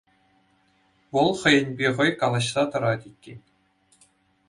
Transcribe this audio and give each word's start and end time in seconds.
Вӑл 1.17 1.29
хӑйӗнпе 1.43 1.87
хӑй 1.99 2.11
калаҫса 2.23 2.63
тӑрать 2.75 3.07
иккен. 3.15 3.39